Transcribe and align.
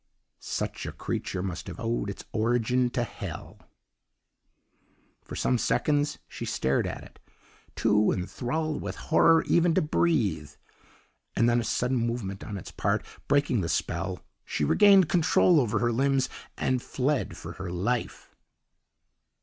"Such 0.39 0.87
a 0.87 0.91
creature 0.91 1.43
must 1.43 1.67
have 1.67 1.79
owed 1.79 2.09
its 2.09 2.25
origin 2.31 2.89
to 2.89 3.03
Hell. 3.03 3.59
"For 5.23 5.35
some 5.35 5.59
seconds 5.59 6.17
she 6.27 6.43
stared 6.43 6.87
at 6.87 7.03
it, 7.03 7.19
too 7.75 8.11
enthralled 8.11 8.81
with 8.81 8.95
horror 8.95 9.43
even 9.43 9.75
to 9.75 9.81
breathe; 9.83 10.49
and, 11.35 11.47
then 11.47 11.59
a 11.59 11.63
sudden 11.63 11.97
movement 11.97 12.43
on 12.43 12.57
its 12.57 12.71
part 12.71 13.05
breaking 13.27 13.61
the 13.61 13.69
spell, 13.69 14.25
she 14.43 14.65
regained 14.65 15.07
control 15.07 15.59
over 15.61 15.77
her 15.77 15.91
limbs 15.91 16.29
and 16.57 16.81
fled 16.81 17.37
for 17.37 17.51
her 17.51 17.69
life. 17.69 18.33